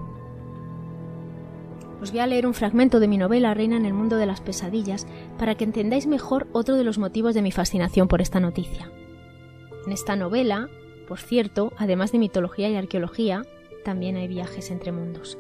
Os 2.04 2.12
voy 2.12 2.20
a 2.20 2.28
leer 2.28 2.46
un 2.46 2.54
fragmento 2.54 3.00
de 3.00 3.08
mi 3.08 3.18
novela 3.18 3.54
Reina 3.54 3.78
en 3.78 3.86
el 3.86 3.94
mundo 3.94 4.18
de 4.18 4.26
las 4.26 4.42
pesadillas 4.42 5.08
para 5.40 5.56
que 5.56 5.64
entendáis 5.64 6.06
mejor 6.06 6.50
otro 6.52 6.76
de 6.76 6.84
los 6.84 6.98
motivos 6.98 7.34
de 7.34 7.42
mi 7.42 7.54
fascinación 7.54 8.10
por 8.10 8.20
esta 8.20 8.42
noticia. 8.42 8.92
En 9.88 9.94
esta 9.94 10.18
novela, 10.18 10.68
por 11.08 11.20
cierto, 11.20 11.72
además 11.78 12.12
de 12.12 12.18
mitología 12.18 12.70
y 12.70 12.76
arqueología, 12.76 13.44
también 13.86 14.18
hay 14.18 14.28
viajes 14.28 14.70
entre 14.70 14.92
mundos. 14.92 15.38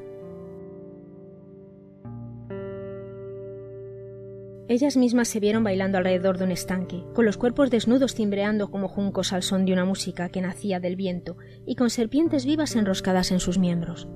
Ellas 4.70 4.96
mismas 4.96 5.27
se 5.27 5.41
vieron 5.41 5.65
bailando 5.65 5.98
alrededor 5.98 6.38
de 6.38 6.46
un 6.46 6.51
estanque, 6.51 7.03
con 7.13 7.25
los 7.25 7.36
cuerpos 7.36 7.72
desnudos 7.72 8.15
cimbreando 8.15 8.72
como 8.72 8.88
juncos 8.88 9.34
al 9.34 9.43
son 9.43 9.65
de 9.65 9.74
una 9.74 9.84
música 9.84 10.29
que 10.29 10.39
nacía 10.39 10.79
del 10.79 10.96
viento 10.96 11.36
y 11.65 11.75
con 11.75 11.89
serpientes 11.89 12.46
vivas 12.46 12.77
enroscadas 12.77 13.32
en 13.32 13.41
sus 13.41 13.58
miembros. 13.58 14.08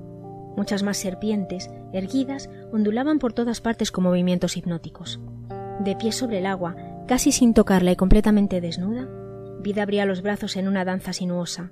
Muchas 0.58 0.82
más 0.82 0.96
serpientes, 0.96 1.70
erguidas, 1.92 2.50
ondulaban 2.72 3.20
por 3.20 3.32
todas 3.32 3.60
partes 3.60 3.92
con 3.92 4.02
movimientos 4.02 4.56
hipnóticos. 4.56 5.20
De 5.78 5.94
pie 5.94 6.10
sobre 6.10 6.40
el 6.40 6.46
agua, 6.46 6.74
casi 7.06 7.30
sin 7.30 7.54
tocarla 7.54 7.92
y 7.92 7.96
completamente 7.96 8.60
desnuda, 8.60 9.08
Vida 9.60 9.84
abría 9.84 10.04
los 10.04 10.20
brazos 10.20 10.56
en 10.56 10.66
una 10.66 10.84
danza 10.84 11.12
sinuosa. 11.12 11.70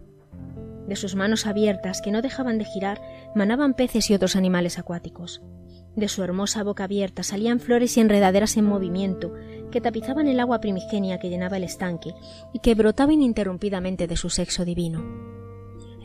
De 0.86 0.94
sus 0.94 1.16
manos 1.16 1.48
abiertas, 1.48 2.00
que 2.00 2.12
no 2.12 2.22
dejaban 2.22 2.58
de 2.58 2.64
girar, 2.64 3.00
manaban 3.34 3.74
peces 3.74 4.08
y 4.08 4.14
otros 4.14 4.36
animales 4.36 4.78
acuáticos. 4.78 5.42
De 5.96 6.06
su 6.06 6.22
hermosa 6.22 6.62
boca 6.62 6.84
abierta 6.84 7.24
salían 7.24 7.58
flores 7.58 7.96
y 7.96 8.00
enredaderas 8.00 8.56
en 8.56 8.66
movimiento, 8.66 9.32
que 9.72 9.80
tapizaban 9.80 10.28
el 10.28 10.38
agua 10.38 10.60
primigenia 10.60 11.18
que 11.18 11.28
llenaba 11.28 11.56
el 11.56 11.64
estanque 11.64 12.14
y 12.52 12.60
que 12.60 12.76
brotaba 12.76 13.12
ininterrumpidamente 13.12 14.06
de 14.06 14.16
su 14.16 14.30
sexo 14.30 14.64
divino. 14.64 15.35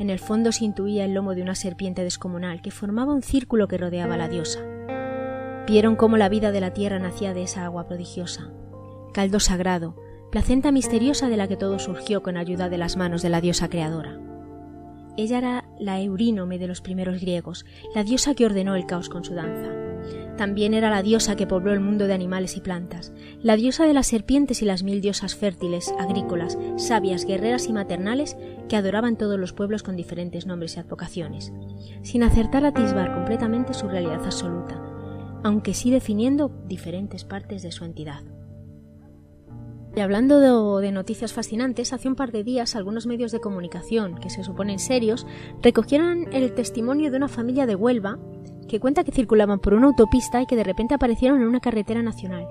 En 0.02 0.10
el 0.10 0.18
fondo 0.18 0.52
se 0.52 0.66
intuía 0.66 1.06
el 1.06 1.14
lomo 1.14 1.36
de 1.36 1.44
una 1.44 1.54
serpiente 1.54 2.04
descomunal 2.04 2.64
que 2.64 2.72
formaba 2.72 3.14
un 3.14 3.22
círculo 3.22 3.68
que 3.68 3.78
rodeaba 3.78 4.16
a 4.16 4.18
la 4.18 4.30
diosa. 4.30 4.60
Vieron 5.68 5.96
cómo 5.96 6.18
la 6.18 6.28
vida 6.28 6.52
de 6.52 6.60
la 6.60 6.74
tierra 6.74 6.98
nacía 6.98 7.36
de 7.36 7.44
esa 7.44 7.66
agua 7.66 7.86
prodigiosa. 7.86 8.50
Caldo 9.14 9.40
sagrado, 9.40 9.96
placenta 10.32 10.72
misteriosa 10.72 11.30
de 11.30 11.38
la 11.38 11.48
que 11.48 11.56
todo 11.56 11.78
surgió 11.78 12.24
con 12.24 12.36
ayuda 12.36 12.68
de 12.68 12.80
las 12.80 12.98
manos 12.98 13.22
de 13.22 13.30
la 13.30 13.42
diosa 13.42 13.70
creadora. 13.70 14.20
Ella 15.18 15.38
era 15.38 15.66
la 15.78 16.02
Eurínome 16.02 16.58
de 16.58 16.66
los 16.66 16.82
primeros 16.82 17.22
griegos, 17.22 17.68
la 17.94 18.04
diosa 18.04 18.34
que 18.34 18.48
ordenó 18.48 18.74
el 18.74 18.88
caos 18.88 19.08
con 19.08 19.24
su 19.24 19.36
danza. 19.36 19.91
También 20.38 20.74
era 20.74 20.90
la 20.90 21.04
diosa 21.04 21.36
que 21.36 21.48
pobló 21.48 21.74
el 21.74 21.80
mundo 21.80 22.08
de 22.08 22.14
animales 22.14 22.58
y 22.58 22.62
plantas, 22.62 23.14
la 23.42 23.56
diosa 23.56 23.86
de 23.86 23.94
las 23.94 24.08
serpientes 24.08 24.62
y 24.62 24.66
las 24.66 24.84
mil 24.84 25.02
diosas 25.02 25.36
fértiles, 25.36 25.94
agrícolas, 26.00 26.58
sabias, 26.78 27.26
guerreras 27.26 27.68
y 27.68 27.74
maternales 27.74 28.38
que 28.70 28.76
adoraban 28.76 29.18
todos 29.18 29.40
los 29.40 29.54
pueblos 29.54 29.84
con 29.84 29.96
diferentes 29.96 30.46
nombres 30.46 30.78
y 30.78 30.80
advocaciones, 30.80 31.52
sin 32.02 32.24
acertar 32.24 32.66
a 32.66 32.70
atisbar 32.70 33.14
completamente 33.14 33.74
su 33.74 33.88
realidad 33.88 34.24
absoluta, 34.24 34.82
aunque 35.44 35.74
sí 35.74 35.92
definiendo 35.92 36.50
diferentes 36.68 37.24
partes 37.24 37.62
de 37.62 37.72
su 37.72 37.86
entidad. 37.86 38.24
Y 39.94 40.00
hablando 40.00 40.80
de, 40.80 40.92
noticias 40.92 41.34
fascinantes, 41.34 41.92
hace 41.92 42.08
un 42.08 42.16
par 42.16 42.32
de 42.32 42.46
días 42.46 42.78
algunos 42.78 43.08
medios 43.08 43.34
de 43.34 43.42
comunicación, 43.42 44.16
que 44.16 44.30
se 44.30 44.44
suponen 44.44 44.80
serios, 44.80 45.28
recogieron 45.62 46.32
el 46.32 46.54
testimonio 46.54 47.12
de 47.12 47.18
una 47.18 47.28
familia 47.28 47.66
de 47.66 47.76
Huelva 47.76 48.18
que 48.72 48.80
cuenta 48.80 49.04
que 49.04 49.12
circulaban 49.12 49.60
por 49.60 49.74
una 49.74 49.88
autopista 49.88 50.42
y 50.42 50.46
que 50.46 50.56
de 50.56 50.64
repente 50.64 50.96
aparecieron 50.96 51.42
en 51.42 51.48
una 51.50 51.60
carretera 51.60 52.02
nacional. 52.02 52.48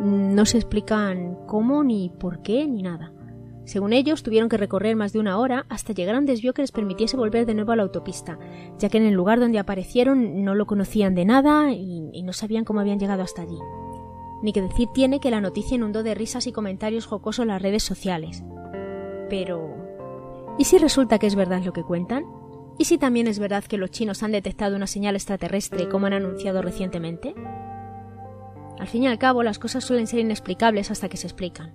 No 0.00 0.46
se 0.46 0.58
explican 0.58 1.36
cómo, 1.48 1.82
ni 1.82 2.10
por 2.10 2.42
qué, 2.42 2.68
ni 2.68 2.80
nada. 2.80 3.12
Según 3.64 3.92
ellos, 3.92 4.22
tuvieron 4.22 4.48
que 4.48 4.56
recorrer 4.56 4.94
más 4.94 5.12
de 5.12 5.18
una 5.18 5.38
hora 5.38 5.66
hasta 5.68 5.94
llegar 5.94 6.14
a 6.14 6.20
un 6.20 6.26
desvío 6.26 6.54
que 6.54 6.62
les 6.62 6.70
permitiese 6.70 7.16
volver 7.16 7.44
de 7.44 7.54
nuevo 7.54 7.72
a 7.72 7.76
la 7.76 7.82
autopista, 7.82 8.38
ya 8.78 8.88
que 8.88 8.98
en 8.98 9.04
el 9.04 9.14
lugar 9.14 9.40
donde 9.40 9.58
aparecieron 9.58 10.44
no 10.44 10.54
lo 10.54 10.66
conocían 10.66 11.16
de 11.16 11.24
nada 11.24 11.72
y, 11.72 12.22
no 12.22 12.32
sabían 12.32 12.64
cómo 12.64 12.78
habían 12.78 13.00
llegado 13.00 13.24
hasta 13.24 13.42
allí. 13.42 13.58
Ni 14.44 14.52
que 14.52 14.62
decir 14.62 14.90
tiene 14.94 15.18
que 15.18 15.32
la 15.32 15.40
noticia 15.40 15.74
inundó 15.74 16.04
de 16.04 16.14
risas 16.14 16.46
y 16.46 16.52
comentarios 16.52 17.06
jocosos 17.06 17.46
las 17.46 17.60
redes 17.60 17.82
sociales. 17.82 18.44
Pero... 19.28 19.74
¿Y 20.56 20.66
si 20.66 20.78
resulta 20.78 21.18
que 21.18 21.26
es 21.26 21.34
verdad 21.34 21.64
lo 21.64 21.72
que 21.72 21.82
cuentan? 21.82 22.41
¿Y 22.78 22.84
si 22.84 22.98
también 22.98 23.26
es 23.26 23.38
verdad 23.38 23.64
que 23.64 23.78
los 23.78 23.90
chinos 23.90 24.22
han 24.22 24.32
detectado 24.32 24.76
una 24.76 24.86
señal 24.86 25.14
extraterrestre 25.14 25.88
como 25.88 26.06
han 26.06 26.14
anunciado 26.14 26.62
recientemente? 26.62 27.34
Al 28.78 28.88
fin 28.88 29.04
y 29.04 29.08
al 29.08 29.18
cabo, 29.18 29.42
las 29.42 29.58
cosas 29.58 29.84
suelen 29.84 30.06
ser 30.06 30.20
inexplicables 30.20 30.90
hasta 30.90 31.08
que 31.08 31.16
se 31.16 31.26
explican. 31.26 31.74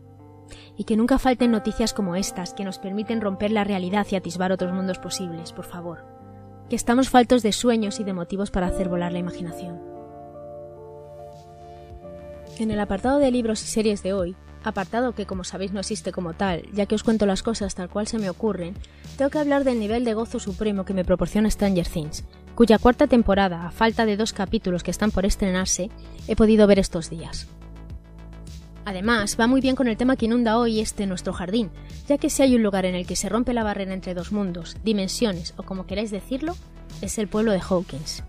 Y 0.75 0.83
que 0.83 0.97
nunca 0.97 1.19
falten 1.19 1.51
noticias 1.51 1.93
como 1.93 2.15
estas 2.15 2.53
que 2.53 2.63
nos 2.63 2.79
permiten 2.79 3.21
romper 3.21 3.51
la 3.51 3.63
realidad 3.63 4.07
y 4.11 4.15
atisbar 4.15 4.51
otros 4.51 4.73
mundos 4.73 4.99
posibles, 4.99 5.53
por 5.53 5.65
favor. 5.65 6.05
Que 6.69 6.75
estamos 6.75 7.09
faltos 7.09 7.43
de 7.43 7.53
sueños 7.53 7.99
y 7.99 8.03
de 8.03 8.13
motivos 8.13 8.51
para 8.51 8.67
hacer 8.67 8.89
volar 8.89 9.13
la 9.13 9.19
imaginación. 9.19 9.79
En 12.59 12.71
el 12.71 12.79
apartado 12.79 13.19
de 13.19 13.31
libros 13.31 13.63
y 13.63 13.67
series 13.67 14.03
de 14.03 14.13
hoy, 14.13 14.35
apartado 14.67 15.13
que 15.13 15.25
como 15.25 15.43
sabéis 15.43 15.71
no 15.71 15.79
existe 15.79 16.11
como 16.11 16.33
tal, 16.33 16.63
ya 16.71 16.85
que 16.85 16.95
os 16.95 17.03
cuento 17.03 17.25
las 17.25 17.43
cosas 17.43 17.75
tal 17.75 17.89
cual 17.89 18.07
se 18.07 18.19
me 18.19 18.29
ocurren, 18.29 18.75
tengo 19.17 19.31
que 19.31 19.39
hablar 19.39 19.63
del 19.63 19.79
nivel 19.79 20.05
de 20.05 20.13
gozo 20.13 20.39
supremo 20.39 20.85
que 20.85 20.93
me 20.93 21.05
proporciona 21.05 21.49
Stranger 21.49 21.87
Things, 21.87 22.23
cuya 22.55 22.79
cuarta 22.79 23.07
temporada, 23.07 23.65
a 23.65 23.71
falta 23.71 24.05
de 24.05 24.17
dos 24.17 24.33
capítulos 24.33 24.83
que 24.83 24.91
están 24.91 25.11
por 25.11 25.25
estrenarse, 25.25 25.89
he 26.27 26.35
podido 26.35 26.67
ver 26.67 26.79
estos 26.79 27.09
días. 27.09 27.47
Además, 28.85 29.35
va 29.37 29.47
muy 29.47 29.59
bien 29.59 29.75
con 29.75 29.89
el 29.89 29.97
tema 29.97 30.15
que 30.15 30.27
inunda 30.27 30.57
hoy 30.57 30.79
este 30.79 31.05
nuestro 31.07 31.33
jardín, 31.33 31.71
ya 32.07 32.17
que 32.17 32.29
si 32.29 32.41
hay 32.41 32.55
un 32.55 32.63
lugar 32.63 32.85
en 32.85 32.95
el 32.95 33.05
que 33.05 33.17
se 33.17 33.27
rompe 33.27 33.53
la 33.53 33.63
barrera 33.63 33.93
entre 33.93 34.13
dos 34.13 34.31
mundos, 34.31 34.77
dimensiones 34.83 35.53
o 35.57 35.63
como 35.63 35.85
queráis 35.85 36.09
decirlo, 36.09 36.55
es 37.01 37.17
el 37.17 37.27
pueblo 37.27 37.51
de 37.51 37.59
Hawkins. 37.59 38.23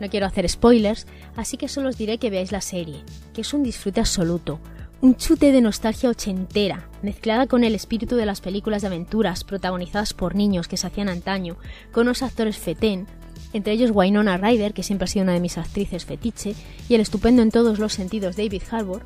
No 0.00 0.08
quiero 0.08 0.26
hacer 0.26 0.48
spoilers, 0.48 1.06
así 1.36 1.56
que 1.56 1.68
solo 1.68 1.90
os 1.90 1.98
diré 1.98 2.18
que 2.18 2.30
veáis 2.30 2.52
la 2.52 2.60
serie, 2.60 3.04
que 3.34 3.42
es 3.42 3.52
un 3.54 3.62
disfrute 3.62 4.00
absoluto, 4.00 4.60
un 5.00 5.16
chute 5.16 5.52
de 5.52 5.60
nostalgia 5.60 6.08
ochentera, 6.08 6.88
mezclada 7.02 7.46
con 7.46 7.64
el 7.64 7.74
espíritu 7.74 8.16
de 8.16 8.26
las 8.26 8.40
películas 8.40 8.82
de 8.82 8.88
aventuras 8.88 9.44
protagonizadas 9.44 10.14
por 10.14 10.34
niños 10.34 10.68
que 10.68 10.76
se 10.76 10.86
hacían 10.86 11.08
antaño, 11.08 11.56
con 11.92 12.02
unos 12.06 12.22
actores 12.22 12.56
fetén, 12.56 13.06
entre 13.52 13.72
ellos 13.72 13.90
Wynonna 13.92 14.38
Ryder, 14.38 14.72
que 14.72 14.82
siempre 14.82 15.04
ha 15.04 15.08
sido 15.08 15.24
una 15.24 15.32
de 15.32 15.40
mis 15.40 15.58
actrices 15.58 16.04
fetiche, 16.04 16.54
y 16.88 16.94
el 16.94 17.00
estupendo 17.00 17.42
en 17.42 17.50
todos 17.50 17.78
los 17.78 17.92
sentidos 17.92 18.36
David 18.36 18.62
Harbour. 18.70 19.02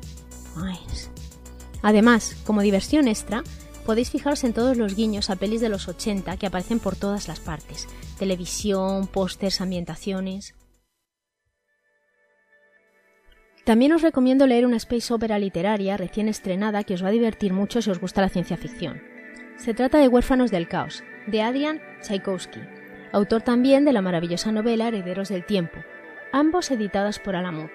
Además, 1.81 2.35
como 2.45 2.61
diversión 2.61 3.07
extra, 3.07 3.43
podéis 3.85 4.11
fijaros 4.11 4.43
en 4.43 4.53
todos 4.53 4.77
los 4.77 4.95
guiños 4.95 5.29
a 5.29 5.35
pelis 5.35 5.61
de 5.61 5.69
los 5.69 5.87
80 5.87 6.37
que 6.37 6.47
aparecen 6.47 6.79
por 6.79 6.95
todas 6.95 7.27
las 7.27 7.39
partes, 7.39 7.87
televisión, 8.17 9.07
pósters, 9.07 9.61
ambientaciones. 9.61 10.53
También 13.71 13.93
os 13.93 14.01
recomiendo 14.01 14.47
leer 14.47 14.65
una 14.65 14.75
space 14.75 15.13
opera 15.13 15.39
literaria 15.39 15.95
recién 15.95 16.27
estrenada 16.27 16.83
que 16.83 16.93
os 16.93 17.01
va 17.01 17.07
a 17.07 17.11
divertir 17.11 17.53
mucho 17.53 17.81
si 17.81 17.89
os 17.89 18.01
gusta 18.01 18.19
la 18.19 18.27
ciencia 18.27 18.57
ficción. 18.57 19.01
Se 19.55 19.73
trata 19.73 19.97
de 19.97 20.09
Huérfanos 20.09 20.51
del 20.51 20.67
Caos, 20.67 21.05
de 21.25 21.41
Adrian 21.41 21.79
Tchaikovsky, 22.01 22.59
autor 23.13 23.43
también 23.43 23.85
de 23.85 23.93
la 23.93 24.01
maravillosa 24.01 24.51
novela 24.51 24.89
Herederos 24.89 25.29
del 25.29 25.45
Tiempo, 25.45 25.79
ambos 26.33 26.69
editadas 26.69 27.19
por 27.19 27.37
Alamut. 27.37 27.71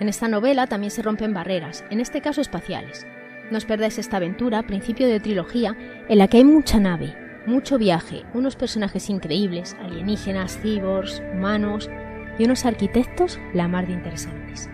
En 0.00 0.08
esta 0.08 0.28
novela 0.28 0.66
también 0.66 0.90
se 0.90 1.02
rompen 1.02 1.34
barreras, 1.34 1.84
en 1.90 2.00
este 2.00 2.22
caso 2.22 2.40
espaciales. 2.40 3.06
No 3.50 3.58
os 3.58 3.66
perdáis 3.66 3.98
esta 3.98 4.16
aventura, 4.16 4.62
principio 4.62 5.06
de 5.08 5.20
trilogía, 5.20 5.76
en 6.08 6.16
la 6.16 6.28
que 6.28 6.38
hay 6.38 6.44
mucha 6.44 6.80
nave, 6.80 7.14
mucho 7.44 7.76
viaje, 7.76 8.24
unos 8.32 8.56
personajes 8.56 9.10
increíbles, 9.10 9.76
alienígenas, 9.78 10.58
cyborgs, 10.62 11.22
humanos 11.34 11.90
y 12.38 12.44
unos 12.44 12.64
arquitectos 12.64 13.38
la 13.52 13.68
mar 13.68 13.86
de 13.86 13.92
interesantes. 13.92 14.70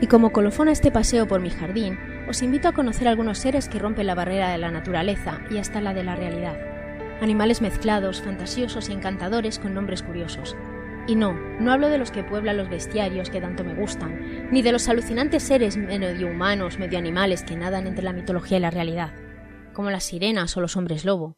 Y 0.00 0.06
como 0.06 0.32
colofón 0.32 0.68
a 0.68 0.72
este 0.72 0.90
paseo 0.90 1.26
por 1.26 1.40
mi 1.40 1.50
jardín, 1.50 1.98
os 2.28 2.42
invito 2.42 2.68
a 2.68 2.72
conocer 2.72 3.08
algunos 3.08 3.38
seres 3.38 3.68
que 3.68 3.78
rompen 3.78 4.06
la 4.06 4.14
barrera 4.14 4.50
de 4.50 4.58
la 4.58 4.70
naturaleza 4.70 5.40
y 5.50 5.58
hasta 5.58 5.80
la 5.80 5.94
de 5.94 6.04
la 6.04 6.16
realidad. 6.16 6.56
Animales 7.20 7.62
mezclados, 7.62 8.22
fantasiosos 8.22 8.88
y 8.88 8.92
encantadores 8.92 9.58
con 9.58 9.74
nombres 9.74 10.02
curiosos. 10.02 10.56
Y 11.06 11.16
no, 11.16 11.34
no 11.60 11.72
hablo 11.72 11.88
de 11.88 11.98
los 11.98 12.10
que 12.10 12.24
pueblan 12.24 12.56
los 12.56 12.70
bestiarios 12.70 13.28
que 13.28 13.40
tanto 13.40 13.62
me 13.62 13.74
gustan, 13.74 14.50
ni 14.50 14.62
de 14.62 14.72
los 14.72 14.88
alucinantes 14.88 15.42
seres 15.42 15.76
medio 15.76 16.28
humanos, 16.28 16.78
medio 16.78 16.98
animales 16.98 17.42
que 17.42 17.56
nadan 17.56 17.86
entre 17.86 18.04
la 18.04 18.14
mitología 18.14 18.56
y 18.56 18.60
la 18.60 18.70
realidad, 18.70 19.12
como 19.74 19.90
las 19.90 20.04
sirenas 20.04 20.56
o 20.56 20.60
los 20.60 20.76
hombres 20.76 21.04
lobo. 21.04 21.36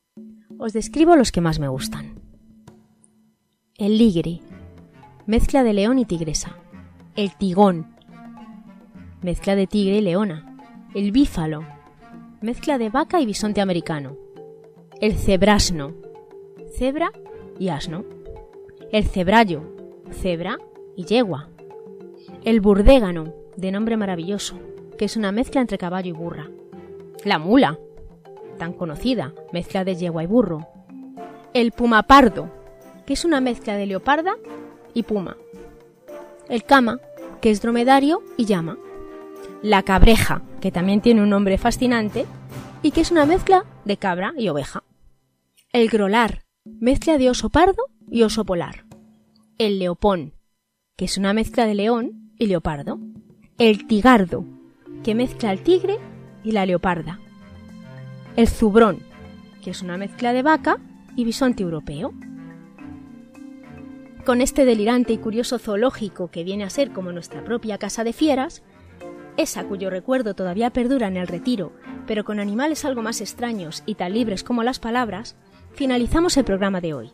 Os 0.58 0.72
describo 0.72 1.16
los 1.16 1.32
que 1.32 1.40
más 1.40 1.58
me 1.58 1.68
gustan. 1.68 2.20
El 3.76 3.98
ligre, 3.98 4.40
mezcla 5.26 5.64
de 5.64 5.72
león 5.72 5.98
y 5.98 6.04
tigresa. 6.04 6.56
El 7.16 7.36
tigón, 7.36 7.95
mezcla 9.26 9.56
de 9.56 9.66
tigre 9.66 9.96
y 9.96 10.02
leona. 10.02 10.56
El 10.94 11.10
bífalo, 11.10 11.64
mezcla 12.40 12.78
de 12.78 12.90
vaca 12.90 13.20
y 13.20 13.26
bisonte 13.26 13.60
americano, 13.60 14.16
el 15.00 15.16
cebrasno, 15.16 15.94
cebra 16.78 17.10
y 17.58 17.70
asno, 17.70 18.04
el 18.92 19.04
cebrallo, 19.04 19.64
cebra 20.12 20.58
y 20.94 21.06
yegua, 21.06 21.48
el 22.44 22.60
burdégano, 22.60 23.34
de 23.56 23.72
nombre 23.72 23.96
maravilloso, 23.96 24.60
que 24.96 25.06
es 25.06 25.16
una 25.16 25.32
mezcla 25.32 25.60
entre 25.60 25.76
caballo 25.76 26.10
y 26.10 26.12
burra, 26.12 26.48
la 27.24 27.40
mula, 27.40 27.80
tan 28.58 28.74
conocida, 28.74 29.34
mezcla 29.52 29.82
de 29.82 29.96
yegua 29.96 30.22
y 30.22 30.26
burro, 30.26 30.68
el 31.52 31.72
pumapardo, 31.72 32.48
que 33.04 33.14
es 33.14 33.24
una 33.24 33.40
mezcla 33.40 33.74
de 33.74 33.86
leoparda 33.86 34.36
y 34.94 35.02
puma, 35.02 35.36
el 36.48 36.62
cama, 36.62 37.00
que 37.40 37.50
es 37.50 37.60
dromedario 37.60 38.22
y 38.36 38.44
llama, 38.44 38.78
la 39.66 39.82
cabreja, 39.82 40.42
que 40.60 40.70
también 40.70 41.00
tiene 41.00 41.22
un 41.22 41.30
nombre 41.30 41.58
fascinante, 41.58 42.24
y 42.82 42.92
que 42.92 43.00
es 43.00 43.10
una 43.10 43.26
mezcla 43.26 43.64
de 43.84 43.96
cabra 43.96 44.32
y 44.38 44.48
oveja. 44.48 44.84
El 45.72 45.88
grolar, 45.88 46.44
mezcla 46.64 47.18
de 47.18 47.30
oso 47.30 47.50
pardo 47.50 47.82
y 48.08 48.22
oso 48.22 48.44
polar. 48.44 48.84
El 49.58 49.80
leopón, 49.80 50.34
que 50.96 51.06
es 51.06 51.18
una 51.18 51.32
mezcla 51.32 51.66
de 51.66 51.74
león 51.74 52.32
y 52.38 52.46
leopardo. 52.46 53.00
El 53.58 53.88
tigardo, 53.88 54.44
que 55.02 55.16
mezcla 55.16 55.50
el 55.50 55.64
tigre 55.64 55.98
y 56.44 56.52
la 56.52 56.64
leoparda. 56.64 57.18
El 58.36 58.46
zubrón, 58.46 59.00
que 59.64 59.70
es 59.70 59.82
una 59.82 59.98
mezcla 59.98 60.32
de 60.32 60.42
vaca 60.42 60.78
y 61.16 61.24
bisonte 61.24 61.64
europeo. 61.64 62.14
Con 64.24 64.40
este 64.40 64.64
delirante 64.64 65.12
y 65.12 65.18
curioso 65.18 65.58
zoológico 65.58 66.30
que 66.30 66.44
viene 66.44 66.62
a 66.62 66.70
ser 66.70 66.92
como 66.92 67.10
nuestra 67.10 67.42
propia 67.42 67.78
casa 67.78 68.04
de 68.04 68.12
fieras, 68.12 68.62
esa 69.36 69.64
cuyo 69.64 69.90
recuerdo 69.90 70.34
todavía 70.34 70.70
perdura 70.70 71.08
en 71.08 71.16
el 71.16 71.26
retiro, 71.26 71.72
pero 72.06 72.24
con 72.24 72.40
animales 72.40 72.84
algo 72.84 73.02
más 73.02 73.20
extraños 73.20 73.82
y 73.86 73.94
tan 73.94 74.14
libres 74.14 74.44
como 74.44 74.62
las 74.62 74.78
palabras, 74.78 75.36
finalizamos 75.72 76.36
el 76.36 76.44
programa 76.44 76.80
de 76.80 76.94
hoy. 76.94 77.10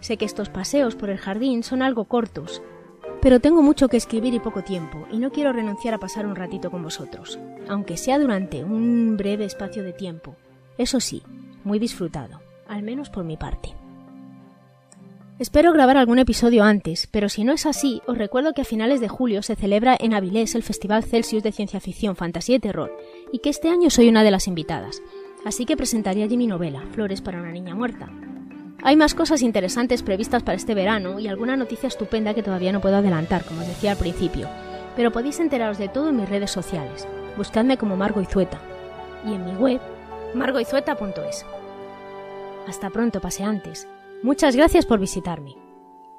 Sé 0.00 0.16
que 0.16 0.24
estos 0.24 0.48
paseos 0.48 0.94
por 0.94 1.10
el 1.10 1.18
jardín 1.18 1.62
son 1.62 1.82
algo 1.82 2.04
cortos, 2.04 2.62
pero 3.20 3.40
tengo 3.40 3.62
mucho 3.62 3.88
que 3.88 3.96
escribir 3.96 4.34
y 4.34 4.40
poco 4.40 4.62
tiempo, 4.62 5.06
y 5.10 5.18
no 5.18 5.30
quiero 5.30 5.52
renunciar 5.52 5.94
a 5.94 5.98
pasar 5.98 6.26
un 6.26 6.36
ratito 6.36 6.70
con 6.70 6.82
vosotros, 6.82 7.38
aunque 7.68 7.96
sea 7.96 8.18
durante 8.18 8.64
un 8.64 9.16
breve 9.16 9.44
espacio 9.44 9.82
de 9.82 9.92
tiempo. 9.92 10.36
Eso 10.78 11.00
sí, 11.00 11.22
muy 11.64 11.78
disfrutado, 11.78 12.40
al 12.66 12.82
menos 12.82 13.10
por 13.10 13.24
mi 13.24 13.36
parte. 13.36 13.79
Espero 15.40 15.72
grabar 15.72 15.96
algún 15.96 16.18
episodio 16.18 16.64
antes, 16.64 17.06
pero 17.06 17.30
si 17.30 17.44
no 17.44 17.54
es 17.54 17.64
así, 17.64 18.02
os 18.06 18.18
recuerdo 18.18 18.52
que 18.52 18.60
a 18.60 18.66
finales 18.66 19.00
de 19.00 19.08
julio 19.08 19.40
se 19.40 19.56
celebra 19.56 19.96
en 19.98 20.12
Avilés 20.12 20.54
el 20.54 20.62
Festival 20.62 21.02
Celsius 21.02 21.42
de 21.42 21.50
Ciencia 21.50 21.80
Ficción, 21.80 22.14
Fantasía 22.14 22.56
y 22.56 22.58
Terror, 22.58 22.94
y 23.32 23.38
que 23.38 23.48
este 23.48 23.70
año 23.70 23.88
soy 23.88 24.10
una 24.10 24.22
de 24.22 24.30
las 24.30 24.48
invitadas, 24.48 25.00
así 25.46 25.64
que 25.64 25.78
presentaré 25.78 26.22
allí 26.24 26.36
mi 26.36 26.46
novela, 26.46 26.82
Flores 26.92 27.22
para 27.22 27.40
una 27.40 27.52
niña 27.52 27.74
muerta. 27.74 28.10
Hay 28.82 28.96
más 28.96 29.14
cosas 29.14 29.40
interesantes 29.40 30.02
previstas 30.02 30.42
para 30.42 30.56
este 30.56 30.74
verano 30.74 31.18
y 31.18 31.28
alguna 31.28 31.56
noticia 31.56 31.86
estupenda 31.86 32.34
que 32.34 32.42
todavía 32.42 32.72
no 32.72 32.82
puedo 32.82 32.96
adelantar, 32.96 33.42
como 33.46 33.62
os 33.62 33.66
decía 33.66 33.92
al 33.92 33.96
principio, 33.96 34.46
pero 34.94 35.10
podéis 35.10 35.40
enteraros 35.40 35.78
de 35.78 35.88
todo 35.88 36.10
en 36.10 36.18
mis 36.18 36.28
redes 36.28 36.50
sociales. 36.50 37.08
Buscadme 37.38 37.78
como 37.78 37.96
Margo 37.96 38.20
Izueta 38.20 38.60
y 39.26 39.32
en 39.32 39.46
mi 39.46 39.52
web 39.52 39.80
margoizueta.es. 40.34 41.46
Hasta 42.68 42.90
pronto, 42.90 43.22
paseantes. 43.22 43.88
Muchas 44.22 44.54
gracias 44.54 44.84
por 44.84 45.00
visitarme. 45.00 45.56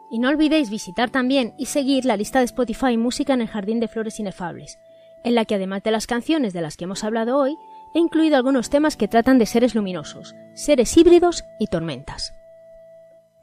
Y 0.10 0.20
no 0.20 0.30
olvidéis 0.30 0.70
visitar 0.70 1.10
también 1.12 1.54
y 1.58 1.68
seguir 1.68 2.06
la 2.06 2.18
lista 2.18 2.40
de 2.40 2.46
Spotify 2.46 2.98
Música 2.98 3.34
en 3.34 3.42
el 3.42 3.48
Jardín 3.48 3.80
de 3.80 3.88
Flores 3.88 4.20
Inefables, 4.20 4.80
en 5.24 5.36
la 5.36 5.46
que 5.46 5.56
además 5.56 5.84
de 5.84 5.92
las 5.92 6.08
canciones 6.08 6.52
de 6.54 6.62
las 6.62 6.78
que 6.78 6.86
hemos 6.86 7.04
hablado 7.04 7.38
hoy, 7.38 7.58
he 7.94 8.00
incluido 8.00 8.38
algunos 8.38 8.70
temas 8.70 8.98
que 8.98 9.08
tratan 9.08 9.38
de 9.38 9.46
seres 9.46 9.76
luminosos, 9.76 10.36
seres 10.56 10.96
híbridos 10.98 11.44
y 11.60 11.68
tormentas. 11.68 12.34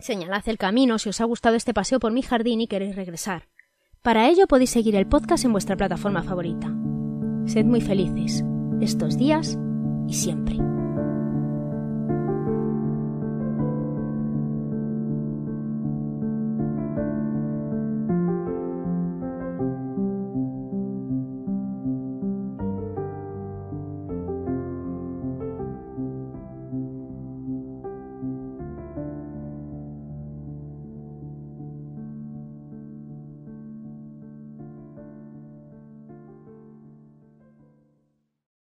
Señalad 0.00 0.48
el 0.48 0.58
camino 0.58 0.98
si 0.98 1.08
os 1.08 1.20
ha 1.20 1.24
gustado 1.24 1.56
este 1.56 1.74
paseo 1.74 2.00
por 2.00 2.12
mi 2.12 2.22
jardín 2.22 2.60
y 2.60 2.66
queréis 2.66 2.96
regresar. 2.96 3.48
Para 4.02 4.28
ello 4.28 4.46
podéis 4.46 4.70
seguir 4.70 4.96
el 4.96 5.08
podcast 5.08 5.44
en 5.44 5.52
vuestra 5.52 5.76
plataforma 5.76 6.22
favorita. 6.22 6.68
Sed 7.46 7.64
muy 7.64 7.80
felices, 7.80 8.44
estos 8.80 9.18
días 9.18 9.58
y 10.06 10.14
siempre. 10.14 10.77